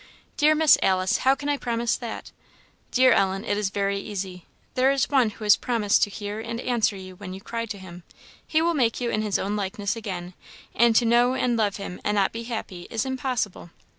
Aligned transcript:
"Dear 0.35 0.55
Miss 0.55 0.79
Alice, 0.81 1.17
how 1.19 1.35
can 1.35 1.47
I 1.47 1.57
promise 1.57 1.95
that?" 1.95 2.31
"Dear 2.89 3.11
Ellen, 3.11 3.45
it 3.45 3.55
is 3.55 3.69
very 3.69 3.99
easy. 3.99 4.47
There 4.73 4.89
is 4.89 5.11
One 5.11 5.29
who 5.29 5.43
has 5.43 5.55
promised 5.55 6.01
to 6.01 6.09
hear 6.09 6.39
and 6.39 6.59
answer 6.59 6.95
you 6.95 7.15
when 7.17 7.35
you 7.35 7.39
cry 7.39 7.67
to 7.67 7.77
him; 7.77 8.01
he 8.47 8.63
will 8.63 8.73
make 8.73 8.99
you 8.99 9.11
in 9.11 9.21
his 9.21 9.37
own 9.37 9.55
likeness 9.55 9.95
again; 9.95 10.33
and 10.73 10.95
to 10.95 11.05
know 11.05 11.35
and 11.35 11.55
love 11.55 11.75
him 11.75 12.01
and 12.03 12.15
not 12.15 12.31
be 12.31 12.45
happy 12.45 12.87
is 12.89 13.05
impossible. 13.05 13.69